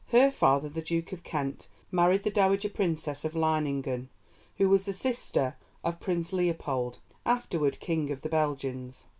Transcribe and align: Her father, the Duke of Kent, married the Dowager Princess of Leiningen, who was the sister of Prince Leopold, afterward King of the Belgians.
Her 0.07 0.31
father, 0.31 0.67
the 0.67 0.81
Duke 0.81 1.11
of 1.11 1.21
Kent, 1.23 1.67
married 1.91 2.23
the 2.23 2.31
Dowager 2.31 2.69
Princess 2.69 3.23
of 3.23 3.35
Leiningen, 3.35 4.09
who 4.57 4.67
was 4.67 4.85
the 4.85 4.93
sister 4.93 5.57
of 5.83 5.99
Prince 5.99 6.33
Leopold, 6.33 6.97
afterward 7.23 7.79
King 7.79 8.09
of 8.09 8.21
the 8.23 8.29
Belgians. 8.29 9.05